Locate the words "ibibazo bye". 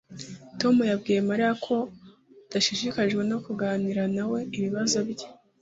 4.57-5.27